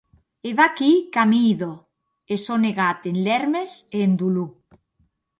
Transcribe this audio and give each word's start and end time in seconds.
E 0.49 0.51
vaquí 0.59 0.91
qu’amii 1.13 1.53
dòu, 1.61 1.77
e 2.33 2.35
sò 2.43 2.55
negat 2.65 2.99
en 3.09 3.17
lèrmes 3.27 3.71
e 3.95 3.97
en 4.07 4.13
dolor. 4.21 4.49